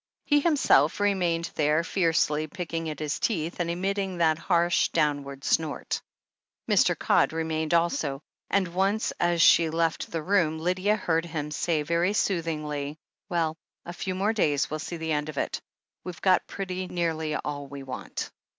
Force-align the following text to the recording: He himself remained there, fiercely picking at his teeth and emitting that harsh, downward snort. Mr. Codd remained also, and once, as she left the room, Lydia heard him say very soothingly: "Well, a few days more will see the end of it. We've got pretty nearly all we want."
He 0.25 0.39
himself 0.39 0.99
remained 0.99 1.51
there, 1.53 1.83
fiercely 1.83 2.47
picking 2.47 2.89
at 2.89 2.97
his 2.97 3.19
teeth 3.19 3.59
and 3.59 3.69
emitting 3.69 4.17
that 4.17 4.39
harsh, 4.39 4.89
downward 4.89 5.43
snort. 5.43 6.01
Mr. 6.67 6.97
Codd 6.97 7.31
remained 7.33 7.75
also, 7.75 8.19
and 8.49 8.73
once, 8.73 9.11
as 9.19 9.43
she 9.43 9.69
left 9.69 10.09
the 10.09 10.23
room, 10.23 10.57
Lydia 10.57 10.95
heard 10.95 11.25
him 11.25 11.51
say 11.51 11.83
very 11.83 12.13
soothingly: 12.13 12.97
"Well, 13.29 13.55
a 13.85 13.93
few 13.93 14.15
days 14.33 14.65
more 14.65 14.73
will 14.73 14.79
see 14.79 14.97
the 14.97 15.11
end 15.11 15.29
of 15.29 15.37
it. 15.37 15.61
We've 16.03 16.19
got 16.21 16.47
pretty 16.47 16.87
nearly 16.87 17.35
all 17.35 17.67
we 17.67 17.83
want." 17.83 18.31